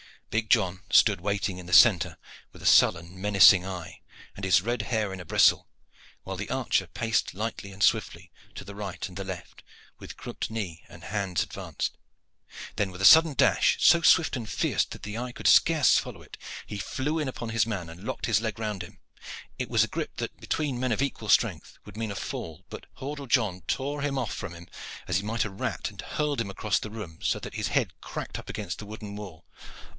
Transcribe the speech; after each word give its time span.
Big 0.31 0.49
John 0.49 0.81
stood 0.89 1.19
waiting 1.19 1.57
in 1.57 1.65
the 1.65 1.73
centre 1.73 2.17
with 2.53 2.61
a 2.61 2.65
sullen, 2.65 3.19
menacing 3.19 3.65
eye, 3.65 3.99
and 4.35 4.45
his 4.45 4.61
red 4.61 4.83
hair 4.83 5.13
in 5.13 5.19
a 5.19 5.25
bristle, 5.25 5.67
while 6.23 6.37
the 6.37 6.49
archer 6.49 6.87
paced 6.87 7.33
lightly 7.35 7.71
and 7.71 7.83
swiftly 7.83 8.31
to 8.55 8.63
the 8.63 8.73
right 8.73 9.07
and 9.07 9.15
the 9.17 9.25
left 9.25 9.61
with 9.99 10.15
crooked 10.17 10.49
knee 10.49 10.83
and 10.87 11.03
hands 11.03 11.43
advanced. 11.43 11.97
Then 12.77 12.91
with 12.91 13.01
a 13.01 13.05
sudden 13.05 13.33
dash, 13.33 13.77
so 13.81 14.01
swift 14.01 14.37
and 14.37 14.49
fierce 14.49 14.85
that 14.85 15.03
the 15.03 15.17
eye 15.19 15.33
could 15.33 15.47
scarce 15.47 15.97
follow 15.99 16.21
it, 16.23 16.37
he 16.65 16.77
flew 16.77 17.19
in 17.19 17.27
upon 17.27 17.49
his 17.49 17.67
man 17.67 17.89
and 17.89 18.03
locked 18.05 18.25
his 18.25 18.41
leg 18.41 18.57
round 18.57 18.81
him. 18.83 18.99
It 19.59 19.69
was 19.69 19.83
a 19.83 19.87
grip 19.89 20.15
that, 20.15 20.39
between 20.39 20.79
men 20.79 20.93
of 20.93 21.01
equal 21.01 21.29
strength, 21.29 21.77
would 21.85 21.97
mean 21.97 22.09
a 22.11 22.15
fall; 22.15 22.65
but 22.69 22.85
Hordle 22.95 23.27
John 23.27 23.61
tore 23.67 24.01
him 24.01 24.17
off 24.17 24.33
from 24.33 24.53
him 24.55 24.67
as 25.09 25.17
he 25.17 25.23
might 25.23 25.45
a 25.45 25.49
rat, 25.49 25.91
and 25.91 26.01
hurled 26.01 26.39
him 26.41 26.49
across 26.49 26.79
the 26.79 26.89
room, 26.89 27.19
so 27.21 27.37
that 27.39 27.55
his 27.55 27.67
head 27.67 27.91
cracked 28.01 28.39
up 28.39 28.49
against 28.49 28.79
the 28.79 28.85
wooden 28.85 29.15
wall. 29.17 29.45